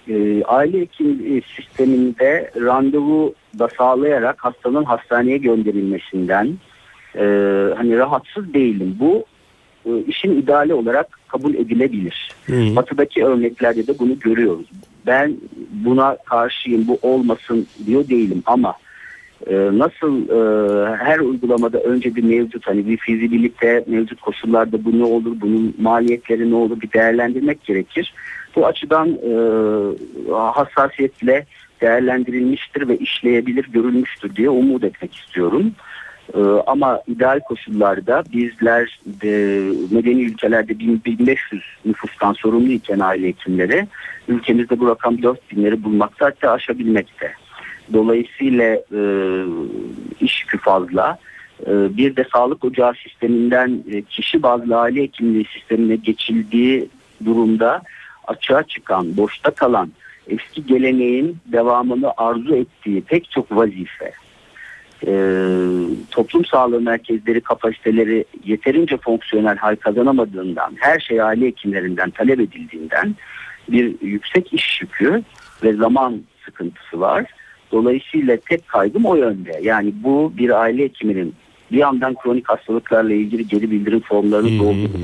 aile 0.45 0.81
hekim 0.81 1.41
sisteminde 1.55 2.51
randevu 2.55 3.33
da 3.59 3.69
sağlayarak 3.77 4.45
hastanın 4.45 4.83
hastaneye 4.83 5.37
gönderilmesinden 5.37 6.57
hani 7.77 7.97
rahatsız 7.97 8.53
değilim. 8.53 8.97
Bu 8.99 9.25
işin 10.07 10.41
ideali 10.41 10.73
olarak 10.73 11.19
kabul 11.27 11.53
edilebilir. 11.53 12.29
Hı. 12.45 12.75
Batıdaki 12.75 13.25
örneklerde 13.25 13.87
de 13.87 13.99
bunu 13.99 14.19
görüyoruz. 14.19 14.65
Ben 15.05 15.37
buna 15.71 16.17
karşıyım 16.25 16.87
bu 16.87 16.99
olmasın 17.01 17.67
diyor 17.85 18.09
değilim 18.09 18.43
ama 18.45 18.73
nasıl 19.51 20.27
her 20.97 21.19
uygulamada 21.19 21.79
önce 21.79 22.15
bir 22.15 22.23
mevcut 22.23 22.67
hani 22.67 22.87
bir 22.87 22.97
fizibilite 22.97 23.83
mevcut 23.87 24.21
koşullarda 24.21 24.85
bu 24.85 24.99
ne 24.99 25.03
olur 25.03 25.35
bunun 25.41 25.75
maliyetleri 25.79 26.51
ne 26.51 26.55
olur 26.55 26.81
bir 26.81 26.91
değerlendirmek 26.91 27.63
gerekir. 27.63 28.13
Bu 28.55 28.65
açıdan 28.65 29.09
e, 29.09 29.33
hassasiyetle 30.31 31.45
değerlendirilmiştir 31.81 32.87
ve 32.87 32.97
işleyebilir 32.97 33.65
görülmüştür 33.73 34.35
diye 34.35 34.49
umut 34.49 34.83
etmek 34.83 35.15
istiyorum. 35.15 35.71
E, 36.33 36.39
ama 36.67 37.01
ideal 37.07 37.39
koşullarda 37.39 38.23
bizler 38.33 38.99
de, 39.05 39.65
medeni 39.91 40.23
ülkelerde 40.23 40.79
1500 40.79 41.63
nüfustan 41.85 42.33
sorumluyken 42.33 42.99
aile 42.99 43.27
hekimleri 43.27 43.87
ülkemizde 44.27 44.79
bu 44.79 44.87
rakam 44.87 45.15
4000'leri 45.15 45.83
bulmakta 45.83 46.25
hatta 46.25 46.51
aşabilmekte. 46.51 47.33
Dolayısıyla 47.93 48.65
e, 48.75 49.01
iş 50.21 50.41
yükü 50.41 50.57
fazla. 50.57 51.17
E, 51.67 51.97
bir 51.97 52.15
de 52.15 52.25
sağlık 52.33 52.63
ocağı 52.63 52.93
sisteminden 52.93 53.83
e, 53.91 54.01
kişi 54.01 54.43
bazlı 54.43 54.79
aile 54.79 55.01
hekimliği 55.01 55.45
sistemine 55.45 55.95
geçildiği 55.95 56.89
durumda 57.25 57.81
açığa 58.27 58.63
çıkan, 58.63 59.17
boşta 59.17 59.51
kalan 59.51 59.91
eski 60.27 60.65
geleneğin 60.65 61.37
devamını 61.45 62.13
arzu 62.17 62.55
ettiği 62.55 63.01
pek 63.01 63.31
çok 63.31 63.55
vazife, 63.55 64.11
e, 65.07 65.13
toplum 66.11 66.45
sağlığı 66.45 66.81
merkezleri 66.81 67.41
kapasiteleri 67.41 68.25
yeterince 68.45 68.97
fonksiyonel 68.97 69.57
hal 69.57 69.75
kazanamadığından, 69.75 70.75
her 70.79 70.99
şey 70.99 71.21
aile 71.21 71.45
hekimlerinden 71.45 72.09
talep 72.09 72.39
edildiğinden 72.39 73.15
bir 73.71 74.01
yüksek 74.01 74.53
iş 74.53 74.81
yükü 74.81 75.23
ve 75.63 75.73
zaman 75.73 76.21
sıkıntısı 76.45 76.99
var. 76.99 77.25
Dolayısıyla 77.71 78.37
tek 78.37 78.67
kaygım 78.67 79.05
o 79.05 79.15
yönde. 79.15 79.59
Yani 79.61 79.93
bu 80.03 80.33
bir 80.37 80.49
aile 80.61 80.83
hekiminin 80.83 81.35
bir 81.71 81.77
yandan 81.77 82.15
kronik 82.15 82.49
hastalıklarla 82.49 83.13
ilgili 83.13 83.47
geri 83.47 83.71
bildirim 83.71 83.99
formlarını 83.99 84.59
doldurup 84.59 84.95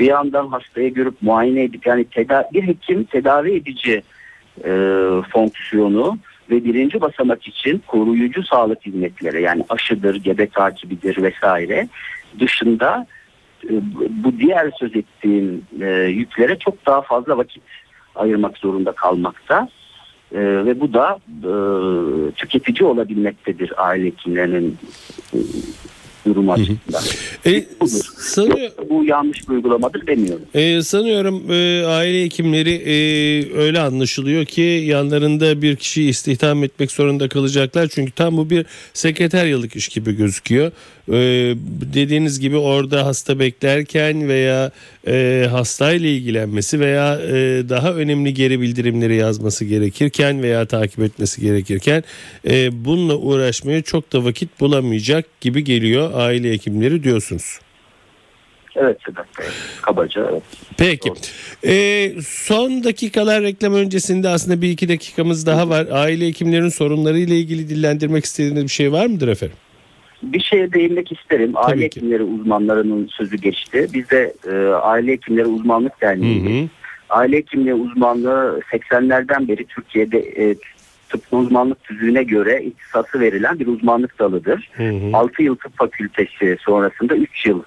bir 0.00 0.06
yandan 0.06 0.48
hastaya 0.48 0.88
görüp 0.88 1.22
muayene 1.22 1.62
edip 1.62 1.86
yani 1.86 2.04
teda 2.04 2.48
bir 2.52 2.62
hekim 2.62 3.04
tedavi 3.04 3.52
edici 3.52 4.02
e, 4.64 4.70
fonksiyonu 5.32 6.18
ve 6.50 6.64
birinci 6.64 7.00
basamak 7.00 7.48
için 7.48 7.82
koruyucu 7.86 8.42
sağlık 8.42 8.86
hizmetleri 8.86 9.42
yani 9.42 9.64
aşıdır, 9.68 10.14
gebe 10.14 10.48
takibidir 10.48 11.22
vesaire 11.22 11.88
dışında 12.40 13.06
e, 13.64 13.72
bu 14.10 14.38
diğer 14.38 14.70
söz 14.80 14.96
ettiğim 14.96 15.62
e, 15.80 15.86
yüklere 16.02 16.58
çok 16.58 16.86
daha 16.86 17.02
fazla 17.02 17.38
vakit 17.38 17.62
ayırmak 18.14 18.58
zorunda 18.58 18.92
kalmakta. 18.92 19.68
E, 20.32 20.40
ve 20.40 20.80
bu 20.80 20.92
da 20.92 21.18
e, 21.28 21.52
tüketici 22.32 22.88
olabilmektedir 22.88 23.72
aile 23.76 24.06
hekimlerinin 24.06 24.78
e, 25.34 25.38
durumu 26.26 26.52
açısından. 26.52 27.02
E, 27.46 27.64
sanıyor, 28.18 28.70
bu 28.90 29.04
yanlış 29.04 29.48
bir 29.48 29.54
uygulamadır 29.54 30.06
demiyorum. 30.06 30.44
E, 30.54 30.82
sanıyorum 30.82 31.42
e, 31.50 31.86
aile 31.86 32.24
hekimleri 32.24 32.74
e, 32.74 32.94
öyle 33.58 33.80
anlaşılıyor 33.80 34.44
ki 34.44 34.60
yanlarında 34.60 35.62
bir 35.62 35.76
kişi 35.76 36.04
istihdam 36.04 36.64
etmek 36.64 36.90
zorunda 36.90 37.28
kalacaklar. 37.28 37.88
Çünkü 37.88 38.12
tam 38.12 38.36
bu 38.36 38.50
bir 38.50 38.66
sekreteryalık 38.92 39.76
iş 39.76 39.88
gibi 39.88 40.16
gözüküyor. 40.16 40.72
E, 41.08 41.54
dediğiniz 41.94 42.40
gibi 42.40 42.56
orada 42.56 43.06
hasta 43.06 43.38
beklerken 43.38 44.28
veya 44.28 44.70
e, 45.08 45.46
hastayla 45.50 46.08
ilgilenmesi 46.08 46.80
veya 46.80 47.14
e, 47.14 47.68
daha 47.68 47.94
önemli 47.94 48.34
geri 48.34 48.60
bildirimleri 48.60 49.16
yazması 49.16 49.64
gerekirken 49.64 50.42
veya 50.42 50.66
takip 50.66 51.00
etmesi 51.00 51.40
gerekirken 51.40 52.04
e, 52.48 52.84
bununla 52.84 53.16
uğraşmaya 53.16 53.82
çok 53.82 54.12
da 54.12 54.24
vakit 54.24 54.60
bulamayacak 54.60 55.40
gibi 55.40 55.64
geliyor 55.64 56.10
aile 56.14 56.52
hekimleri 56.52 57.04
diyorsunuz. 57.04 57.58
Evet 58.76 58.98
Sedat 59.06 59.38
Bey. 59.38 59.46
Kabaca 59.82 60.28
evet. 60.32 60.42
Peki. 60.76 61.12
Ee, 61.66 62.12
son 62.26 62.84
dakikalar 62.84 63.42
reklam 63.42 63.74
öncesinde 63.74 64.28
aslında 64.28 64.62
bir 64.62 64.70
iki 64.70 64.88
dakikamız 64.88 65.46
daha 65.46 65.68
var. 65.68 65.86
Aile 65.90 66.26
hekimlerin 66.26 66.68
sorunları 66.68 67.18
ile 67.18 67.38
ilgili 67.38 67.68
dillendirmek 67.68 68.24
istediğiniz 68.24 68.62
bir 68.62 68.68
şey 68.68 68.92
var 68.92 69.06
mıdır 69.06 69.28
efendim? 69.28 69.56
Bir 70.22 70.40
şeye 70.40 70.72
değinmek 70.72 71.12
isterim. 71.12 71.52
Tabii 71.52 71.64
aile 71.64 71.88
ki. 71.88 71.96
hekimleri 71.96 72.22
uzmanlarının 72.22 73.06
sözü 73.06 73.36
geçti. 73.36 73.86
Biz 73.94 74.10
de 74.10 74.34
e, 74.50 74.68
Aile 74.68 75.12
Hekimleri 75.12 75.46
Uzmanlık 75.46 76.00
Derneği. 76.00 76.68
Aile 77.10 77.36
hekimliği 77.36 77.74
uzmanlığı 77.74 78.60
80'lerden 78.72 79.48
beri 79.48 79.64
Türkiye'de 79.64 80.18
e, 80.18 80.54
tıp 81.08 81.22
uzmanlık 81.32 81.84
tüzüğüne 81.84 82.22
göre 82.22 82.62
ihtisası 82.64 83.20
verilen 83.20 83.58
bir 83.58 83.66
uzmanlık 83.66 84.18
dalıdır. 84.18 84.70
Hı 84.72 84.88
hı. 84.88 85.16
6 85.16 85.42
yıl 85.42 85.56
tıp 85.56 85.78
fakültesi 85.78 86.56
sonrasında 86.60 87.16
3 87.16 87.46
yıl 87.46 87.62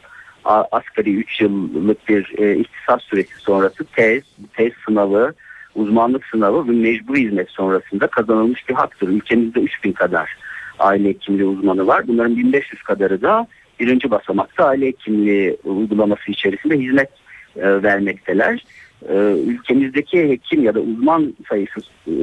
asgari 0.46 1.16
3 1.16 1.42
yıllık 1.42 2.10
bir 2.10 2.40
e, 2.40 2.58
ihtisas 2.58 3.04
süresi 3.04 3.38
sonrası 3.38 3.86
tez, 3.96 4.24
tez 4.54 4.74
sınavı, 4.86 5.34
uzmanlık 5.76 6.26
sınavı 6.26 6.68
ve 6.68 6.72
mecbur 6.72 7.16
hizmet 7.16 7.50
sonrasında 7.50 8.08
kazanılmış 8.08 8.70
bir 8.70 8.74
haktır. 8.74 9.08
Ülkemizde 9.08 9.60
3000 9.60 9.92
kadar 9.92 10.38
aile 10.82 11.10
hekimliği 11.10 11.48
uzmanı 11.48 11.88
var. 11.88 12.08
Bunların 12.08 12.38
1500 12.38 12.84
kadarı 12.84 13.22
da 13.22 13.48
birinci 13.80 14.12
basamakta 14.12 14.66
aile 14.66 14.88
hekimliği 14.88 15.58
uygulaması 15.64 16.32
içerisinde 16.32 16.80
hizmet 16.80 17.10
e, 17.56 17.84
vermekteler. 17.84 18.66
E, 19.10 19.14
ülkemizdeki 19.48 20.30
hekim 20.30 20.64
ya 20.64 20.76
da 20.76 20.80
uzman 20.80 21.34
sayısı 21.50 21.80
e, 22.08 22.16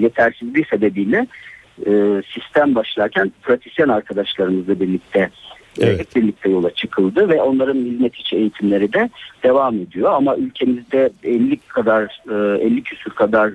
yetersizliği 0.00 0.64
sebebiyle 0.70 1.26
e, 1.86 2.22
sistem 2.34 2.74
başlarken 2.74 3.32
pratisyen 3.42 3.88
arkadaşlarımızla 3.88 4.80
birlikte 4.80 5.30
Evet. 5.80 6.00
Hep 6.00 6.16
birlikte 6.16 6.50
yola 6.50 6.74
çıkıldı 6.74 7.28
ve 7.28 7.42
onların 7.42 7.78
hizmet 7.78 8.14
içi 8.14 8.36
eğitimleri 8.36 8.92
de 8.92 9.10
devam 9.42 9.74
ediyor. 9.74 10.12
Ama 10.12 10.36
ülkemizde 10.36 11.10
50 11.24 11.56
kadar 11.56 12.22
50 12.30 12.82
küsür 12.82 13.10
kadar 13.10 13.50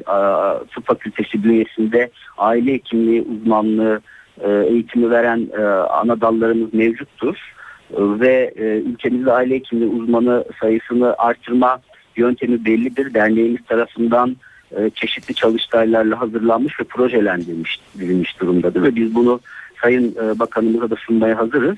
tıp 0.76 0.86
fakültesi 0.86 1.44
bünyesinde 1.44 2.10
aile 2.38 2.74
hekimliği 2.74 3.22
uzmanlığı 3.22 4.02
eğitimi 4.44 5.12
veren 5.12 5.48
ana 5.90 6.22
dallarımız 6.22 6.74
mevcuttur. 6.74 7.54
Ve 7.92 8.54
ülkemizde 8.86 9.32
aile 9.32 9.56
hekimliği 9.56 9.90
uzmanı 9.90 10.46
sayısını 10.60 11.16
artırma 11.18 11.80
yöntemi 12.16 12.66
bellidir. 12.66 13.14
Derneğimiz 13.14 13.66
tarafından 13.66 14.36
çeşitli 14.96 15.34
çalıştaylarla 15.34 16.22
hazırlanmış 16.22 16.80
ve 16.80 16.84
projelendirilmiş 16.84 18.40
durumdadır. 18.40 18.84
Ve 18.84 18.96
biz 18.96 19.16
bunu 19.16 19.40
Sayın 19.82 20.16
Bakanımıza 20.16 20.90
da 20.90 20.96
sunmaya 20.96 21.38
hazırız 21.38 21.78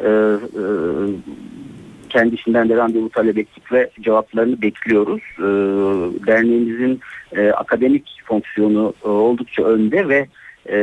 e, 0.00 0.08
e, 0.08 0.62
kendisinden 2.08 2.68
de 2.68 2.76
randevu 2.76 3.08
talep 3.08 3.38
ettik 3.38 3.72
ve 3.72 3.90
cevaplarını 4.00 4.62
bekliyoruz. 4.62 5.22
E, 5.38 5.46
derneğimizin 6.26 7.00
e, 7.36 7.50
akademik 7.50 8.22
fonksiyonu 8.24 8.94
e, 9.04 9.08
oldukça 9.08 9.62
önde 9.62 10.08
ve 10.08 10.26
e, 10.66 10.78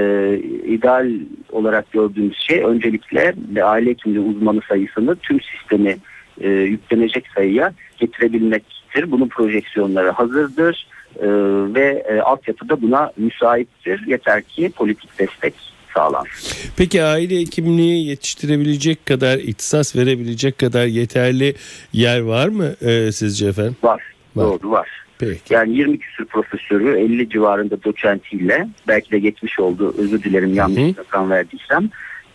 ideal 0.66 1.12
olarak 1.52 1.92
gördüğümüz 1.92 2.38
şey 2.38 2.64
öncelikle 2.64 3.34
aile 3.64 3.90
hekimliği 3.90 4.26
uzmanı 4.26 4.62
sayısını 4.70 5.16
tüm 5.16 5.40
sistemi 5.42 5.98
e, 6.42 6.50
yüklenecek 6.50 7.28
sayıya 7.36 7.74
getirebilmektir. 7.98 9.12
Bunun 9.12 9.28
projeksiyonları 9.28 10.10
hazırdır 10.10 10.88
e, 11.20 11.28
ve 11.76 12.06
e, 12.10 12.20
altyapı 12.20 12.82
buna 12.82 13.12
müsaittir. 13.18 14.08
Yeter 14.08 14.42
ki 14.42 14.72
politik 14.76 15.20
destek 15.20 15.54
sağlansın. 15.96 16.72
Peki 16.78 17.04
aile 17.04 17.40
hekimliği 17.40 18.08
yetiştirebilecek 18.08 19.06
kadar, 19.06 19.38
ihtisas 19.38 19.96
verebilecek 19.96 20.58
kadar 20.58 20.86
yeterli 20.86 21.56
yer 21.94 22.20
var 22.20 22.48
mı 22.48 22.76
e, 22.82 23.12
sizce 23.12 23.48
efendim? 23.48 23.76
Var. 23.84 24.04
var. 24.36 24.46
Doğru 24.46 24.72
var. 24.72 24.90
Peki. 25.20 25.54
Yani 25.54 25.78
20 25.78 26.00
küsur 26.00 26.26
profesörü 26.26 27.00
50 27.00 27.30
civarında 27.30 27.84
doçentiyle 27.84 28.68
belki 28.88 29.12
de 29.12 29.20
geçmiş 29.20 29.60
oldu 29.60 29.96
özür 29.98 30.24
dilerim 30.24 30.54
yanlış 30.54 30.98
rakam 30.98 31.30
verdiysem 31.30 31.90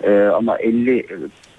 ee, 0.05 0.31
ama 0.35 0.59
50 0.59 1.07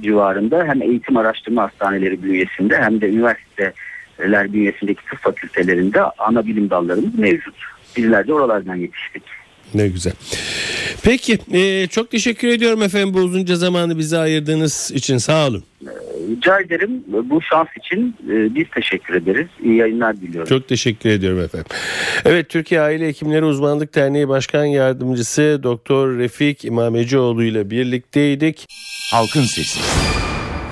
civarında 0.02 0.64
hem 0.66 0.82
eğitim 0.82 1.18
araştırma 1.18 1.64
hastaneleri 1.64 2.24
bünyesinde 2.24 2.78
hem 2.78 3.02
de 3.02 3.10
üniversite 3.10 3.74
üniversiteler 4.22 4.54
bünyesindeki 4.54 5.06
tıp 5.06 5.20
fakültelerinde 5.20 6.02
ana 6.02 6.46
bilim 6.46 6.70
dallarımız 6.70 7.20
mevcut. 7.20 7.56
Bizler 7.98 8.28
de 8.28 8.34
oralardan 8.34 8.76
yetiştik. 8.76 9.24
Ne 9.74 9.88
güzel. 9.88 10.14
Peki 11.04 11.38
e, 11.54 11.88
çok 11.88 12.12
teşekkür 12.12 12.48
ediyorum 12.48 12.82
efendim 12.82 13.14
bu 13.14 13.20
uzunca 13.20 13.56
zamanı 13.56 13.98
bize 13.98 14.18
ayırdığınız 14.18 14.92
için 14.96 15.18
sağ 15.18 15.48
olun. 15.48 15.64
Rica 16.30 16.60
ederim 16.60 17.04
bu 17.08 17.42
şans 17.42 17.68
için 17.80 18.16
e, 18.30 18.56
biz 18.56 18.66
teşekkür 18.76 19.16
ederiz. 19.16 19.48
İyi 19.64 19.76
yayınlar 19.76 20.18
diliyorum. 20.22 20.50
Çok 20.50 20.68
teşekkür 20.68 21.10
ediyorum 21.10 21.40
efendim. 21.40 21.68
Evet 22.26 22.50
Türkiye 22.50 22.82
Aile 22.82 23.08
Hekimleri 23.08 23.46
Uzmanlık 23.46 23.96
Derneği 23.96 24.28
Başkan 24.28 24.66
Yardımcısı 24.66 25.60
Doktor 25.64 26.18
Refik 26.18 26.66
İmamecioğlu 26.66 27.44
ile 27.44 27.70
birlikteydik. 27.70 28.66
Halkın 29.12 29.44
Sesi. 29.44 29.80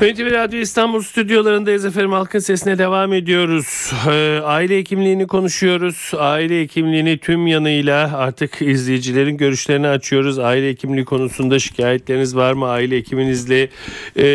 NTV 0.02 0.32
Radyo 0.32 0.60
İstanbul 0.60 1.02
stüdyolarındayız 1.02 1.86
efendim. 1.86 2.12
Halkın 2.12 2.40
sesine 2.40 2.78
devam 2.78 3.14
ediyoruz. 3.14 3.92
Ee, 4.08 4.40
aile 4.44 4.78
hekimliğini 4.78 5.28
konuşuyoruz. 5.28 6.12
Aile 6.18 6.62
hekimliğini 6.62 7.18
tüm 7.18 7.48
yanıyla 7.48 8.18
artık 8.18 8.62
izleyicilerin 8.62 9.38
görüşlerini 9.38 9.88
açıyoruz. 9.88 10.40
Aile 10.40 10.70
hekimliği 10.70 11.06
konusunda 11.06 11.60
şikayetleriniz 11.60 12.36
var 12.36 12.54
mı? 12.54 12.68
Aile 12.68 12.98
hekiminizle 12.98 13.70
e, 14.18 14.26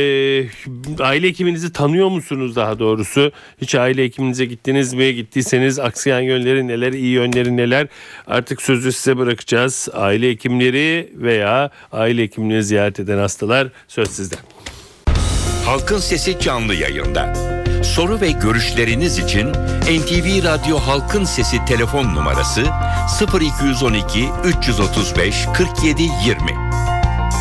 aile 0.99 1.29
hekiminizi 1.29 1.73
tanıyor 1.73 2.09
musunuz 2.09 2.57
daha 2.57 2.79
doğrusu? 2.79 3.33
Hiç 3.61 3.75
aile 3.75 4.05
hekiminize 4.05 4.45
gittiniz 4.45 4.95
mi? 4.95 5.15
Gittiyseniz 5.15 5.79
aksayan 5.79 6.21
yönleri 6.21 6.69
neler, 6.69 6.93
iyi 6.93 7.13
yönleri 7.13 7.57
neler? 7.57 7.87
Artık 8.27 8.63
sözü 8.63 8.93
size 8.93 9.17
bırakacağız. 9.17 9.89
Aile 9.93 10.31
hekimleri 10.31 11.13
veya 11.15 11.71
aile 11.93 12.23
hekimliğini 12.23 12.65
ziyaret 12.65 13.01
eden 13.01 13.19
hastalar 13.19 13.69
söz 13.89 14.11
sizde. 14.11 14.54
Halkın 15.67 15.99
Sesi 15.99 16.41
canlı 16.41 16.75
yayında. 16.75 17.35
Soru 17.85 18.21
ve 18.21 18.31
görüşleriniz 18.31 19.19
için 19.19 19.49
NTV 19.83 20.45
Radyo 20.45 20.79
Halkın 20.79 21.25
Sesi 21.25 21.65
telefon 21.65 22.05
numarası 22.05 22.67
0212 23.61 24.29
335 24.45 25.47
47 25.55 26.03
20. 26.03 26.11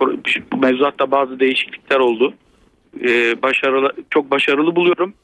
bu 0.00 0.56
mevzuatta 0.56 1.10
bazı 1.10 1.40
değişiklikler 1.40 1.98
oldu. 1.98 2.34
Ee, 3.04 3.42
başarılı 3.42 3.92
çok 4.10 4.30
başarılı 4.30 4.76
buluyorum. 4.76 5.14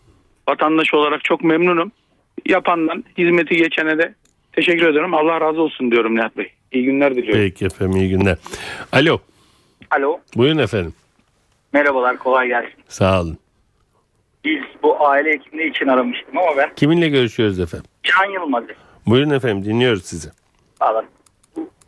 Vatandaş 0.48 0.94
olarak 0.94 1.24
çok 1.24 1.44
memnunum. 1.44 1.92
Yapandan 2.46 3.04
hizmeti 3.18 3.56
geçene 3.56 3.98
de 3.98 4.14
teşekkür 4.52 4.87
ediyorum. 4.88 5.14
Allah 5.14 5.40
razı 5.40 5.61
olsun 5.62 5.90
diyorum 5.90 6.16
Nihat 6.16 6.37
Bey. 6.37 6.52
İyi 6.72 6.85
günler 6.85 7.16
diliyorum. 7.16 7.40
Peki 7.42 7.64
efendim 7.64 7.96
iyi 7.96 8.11
günler. 8.11 8.37
Alo 8.92 9.18
Alo 9.90 10.20
buyurun 10.37 10.58
efendim. 10.58 10.94
merhabalar 11.72 12.18
kolay 12.18 12.48
gelsin. 12.48 12.72
Sağ 12.88 13.20
olun. 13.22 13.38
Biz 14.44 14.62
bu 14.82 15.06
aile 15.06 15.30
hekimliği 15.32 15.70
için 15.70 15.87
aramıştım 15.87 16.38
ama 16.38 16.56
ben 16.56 16.74
Kiminle 16.74 17.08
görüşüyoruz 17.08 17.61
efendim? 17.61 17.87
Can 18.02 18.30
Yılmaz. 18.30 18.64
Buyurun 19.06 19.30
efendim 19.30 19.64
dinliyoruz 19.64 20.04
sizi. 20.04 20.28
Valla 20.80 21.02
bu 21.02 21.06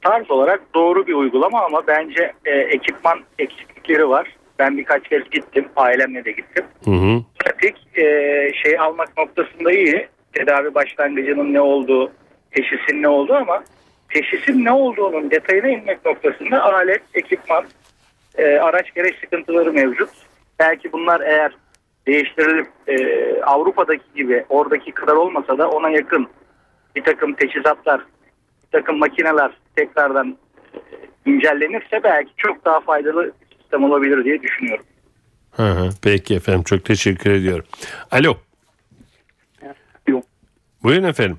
tarz 0.05 0.31
olarak 0.31 0.75
doğru 0.75 1.07
bir 1.07 1.14
uygulama 1.14 1.64
ama 1.64 1.87
bence 1.87 2.33
e, 2.45 2.51
ekipman 2.51 3.21
eksiklikleri 3.38 4.09
var. 4.09 4.37
Ben 4.59 4.79
birkaç 4.79 5.09
kez 5.09 5.31
gittim. 5.31 5.69
Ailemle 5.77 6.25
de 6.25 6.33
gittim. 6.33 6.64
Hı 6.85 6.90
hı. 6.90 7.23
Pratik 7.38 7.99
e, 7.99 8.05
şey 8.62 8.79
almak 8.79 9.17
noktasında 9.17 9.73
iyi. 9.73 10.09
Tedavi 10.33 10.75
başlangıcının 10.75 11.55
ne 11.55 11.61
olduğu, 11.61 12.12
teşhisin 12.51 13.03
ne 13.03 13.09
olduğu 13.09 13.35
ama 13.35 13.64
teşhisin 14.09 14.64
ne 14.64 14.73
olduğunun 14.73 15.31
detayına 15.31 15.69
inmek 15.69 16.05
noktasında 16.05 16.62
alet, 16.62 17.03
ekipman, 17.14 17.64
e, 18.38 18.59
araç 18.59 18.95
gereç 18.95 19.21
sıkıntıları 19.21 19.73
mevcut. 19.73 20.11
Belki 20.59 20.93
bunlar 20.93 21.21
eğer 21.21 21.53
değiştirilip 22.07 22.67
e, 22.87 22.97
Avrupa'daki 23.43 24.05
gibi 24.17 24.45
oradaki 24.49 24.93
kadar 24.93 25.12
olmasa 25.12 25.59
da 25.59 25.71
ona 25.71 25.90
yakın 25.90 26.29
bir 26.97 27.05
takım 27.05 27.35
teçhizatlar, 27.35 28.01
takım 28.75 28.99
makineler 28.99 29.51
tekrardan 29.77 30.37
e, 30.75 30.79
güncellenirse 31.25 32.01
belki 32.05 32.31
çok 32.37 32.65
daha 32.65 32.81
faydalı 32.81 33.33
bir 33.51 33.57
sistem 33.57 33.85
olabilir 33.85 34.25
diye 34.25 34.43
düşünüyorum. 34.43 34.85
Hı 35.51 35.63
hı. 35.63 35.91
Peki 36.03 36.35
efendim 36.35 36.63
çok 36.63 36.85
teşekkür 36.85 37.31
ediyorum. 37.31 37.65
Alo. 38.11 38.37
Alo. 40.09 40.23
Buyurun 40.83 41.05
efendim. 41.05 41.39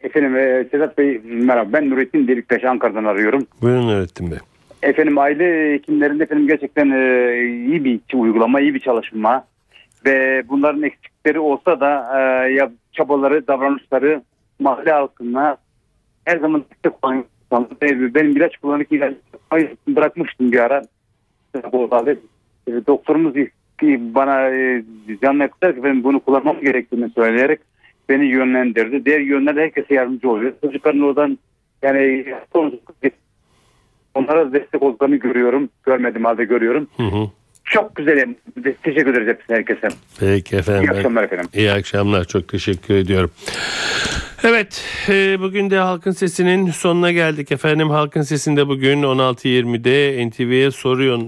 Efendim 0.00 0.36
e, 0.36 0.64
Sedat 0.70 0.98
Bey 0.98 1.20
merhaba 1.24 1.72
ben 1.72 1.90
Nurettin 1.90 2.28
Deliktaş 2.28 2.64
Ankara'dan 2.64 3.04
arıyorum. 3.04 3.46
Buyurun 3.62 3.88
öğrettim 3.88 4.30
Bey. 4.30 4.38
Efendim 4.82 5.18
aile 5.18 5.72
hekimlerinde 5.72 6.22
efendim 6.22 6.48
gerçekten 6.48 6.90
e, 6.90 7.34
iyi 7.44 7.84
bir 7.84 8.00
uygulama, 8.14 8.60
iyi 8.60 8.74
bir 8.74 8.80
çalışma 8.80 9.44
ve 10.04 10.42
bunların 10.48 10.82
eksikleri 10.82 11.38
olsa 11.38 11.80
da 11.80 12.10
e, 12.18 12.52
ya 12.52 12.70
çabaları, 12.92 13.46
davranışları 13.46 14.22
mahalle 14.58 14.92
halkına 14.92 15.56
her 16.28 16.38
zaman 16.38 16.64
destek 16.70 16.92
olan 17.04 17.24
Benim 18.14 18.36
ilaç 18.36 18.56
kullanıp 18.56 18.92
ilaç 18.92 19.14
bırakmıştım 19.88 20.52
bir 20.52 20.58
ara. 20.58 20.82
E, 22.68 22.72
doktorumuz 22.86 23.34
bana 24.14 24.48
e, 24.48 24.84
canlı 25.22 25.42
yakıtlar 25.42 25.74
ki 25.74 25.82
ben 25.82 26.04
bunu 26.04 26.20
kullanmam 26.20 26.60
gerektiğini 26.60 27.10
söyleyerek 27.10 27.60
beni 28.08 28.26
yönlendirdi. 28.26 29.04
Diğer 29.04 29.20
yönlerde 29.20 29.60
herkese 29.60 29.94
yardımcı 29.94 30.30
oluyor. 30.30 30.52
Çocukların 30.64 31.00
oradan 31.00 31.38
yani 31.82 32.24
onlara 34.14 34.52
destek 34.52 34.82
olduklarını 34.82 35.16
görüyorum. 35.16 35.68
Görmedim 35.82 36.24
halde 36.24 36.44
görüyorum. 36.44 36.88
Hı 36.96 37.02
hı. 37.02 37.30
Çok 37.70 37.96
güzel. 37.96 38.34
Teşekkür 38.82 39.12
ederiz 39.14 39.28
hepsine 39.28 39.56
herkese. 39.56 39.88
Peki 40.20 40.56
efendim. 40.56 40.90
İyi 40.90 40.96
akşamlar 40.96 41.22
efendim. 41.24 41.48
İyi 41.54 41.72
akşamlar. 41.72 42.24
Çok 42.24 42.48
teşekkür 42.48 42.94
ediyorum. 42.94 43.30
Evet, 44.44 44.84
e, 45.08 45.40
bugün 45.40 45.70
de 45.70 45.78
Halkın 45.78 46.10
Sesi'nin 46.10 46.70
sonuna 46.70 47.12
geldik 47.12 47.52
efendim. 47.52 47.90
Halkın 47.90 48.22
Sesi'nde 48.22 48.68
bugün 48.68 49.02
16.20'de 49.02 50.28
NTV'ye 50.28 50.70
soruyor, 50.70 51.18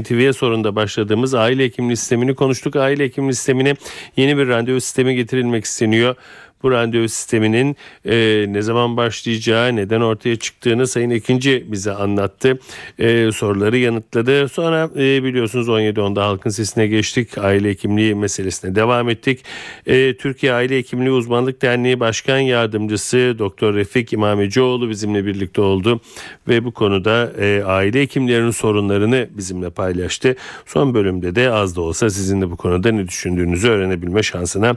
NTV'ye 0.00 0.32
sorunda 0.32 0.76
başladığımız 0.76 1.34
aile 1.34 1.64
hekimliği 1.64 1.96
sistemini 1.96 2.34
konuştuk. 2.34 2.76
Aile 2.76 3.04
hekimliği 3.04 3.34
sistemine 3.34 3.74
yeni 4.16 4.38
bir 4.38 4.48
randevu 4.48 4.80
sistemi 4.80 5.14
getirilmek 5.14 5.64
isteniyor. 5.64 6.16
Bu 6.62 6.70
randevu 6.70 7.08
sisteminin 7.08 7.76
e, 8.04 8.44
ne 8.48 8.62
zaman 8.62 8.96
başlayacağı, 8.96 9.76
neden 9.76 10.00
ortaya 10.00 10.36
çıktığını 10.36 10.86
Sayın 10.86 11.10
Ekinci 11.10 11.64
bize 11.68 11.92
anlattı. 11.92 12.58
E, 12.98 13.32
soruları 13.32 13.78
yanıtladı. 13.78 14.48
Sonra 14.48 14.90
e, 14.96 15.24
biliyorsunuz 15.24 15.68
17.10'da 15.68 16.26
halkın 16.26 16.50
sesine 16.50 16.86
geçtik. 16.86 17.38
Aile 17.38 17.68
hekimliği 17.68 18.14
meselesine 18.14 18.74
devam 18.74 19.08
ettik. 19.08 19.44
E, 19.86 20.16
Türkiye 20.16 20.52
Aile 20.52 20.78
Hekimliği 20.78 21.10
Uzmanlık 21.10 21.62
Derneği 21.62 22.00
Başkan 22.00 22.38
Yardımcısı 22.38 23.36
Doktor 23.38 23.74
Refik 23.74 24.12
İmamecioğlu 24.12 24.88
bizimle 24.90 25.26
birlikte 25.26 25.60
oldu 25.60 26.00
ve 26.48 26.64
bu 26.64 26.72
konuda 26.72 27.32
e, 27.40 27.62
aile 27.64 28.00
hekimlerinin 28.00 28.50
sorunlarını 28.50 29.28
bizimle 29.30 29.70
paylaştı. 29.70 30.36
Son 30.66 30.94
bölümde 30.94 31.34
de 31.34 31.50
az 31.50 31.76
da 31.76 31.80
olsa 31.80 32.10
sizin 32.10 32.40
de 32.40 32.50
bu 32.50 32.56
konuda 32.56 32.92
ne 32.92 33.08
düşündüğünüzü 33.08 33.68
öğrenebilme 33.68 34.22
şansına 34.22 34.76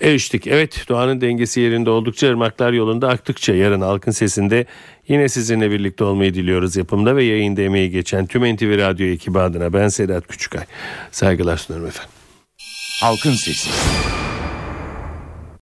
eriştik. 0.00 0.46
Evet 0.46 0.84
doğanın 0.88 1.11
dengesi 1.20 1.60
yerinde 1.60 1.90
oldukça 1.90 2.28
ırmaklar 2.28 2.72
yolunda 2.72 3.08
aktıkça 3.08 3.54
yarın 3.54 3.80
halkın 3.80 4.10
sesinde 4.10 4.66
yine 5.08 5.28
sizinle 5.28 5.70
birlikte 5.70 6.04
olmayı 6.04 6.34
diliyoruz. 6.34 6.76
Yapımda 6.76 7.16
ve 7.16 7.24
yayında 7.24 7.62
emeği 7.62 7.90
geçen 7.90 8.26
tüm 8.26 8.54
NTV 8.54 8.78
Radyo 8.78 9.06
ekibi 9.06 9.38
adına 9.38 9.72
ben 9.72 9.88
Sedat 9.88 10.26
Küçükay. 10.26 10.64
Saygılar 11.10 11.56
sunarım 11.56 11.86
efendim. 11.86 12.12
Halkın 13.00 13.32
Sesi. 13.32 14.21